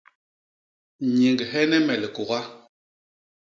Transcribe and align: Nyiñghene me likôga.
Nyiñghene 1.15 1.77
me 1.87 1.95
likôga. 2.01 2.39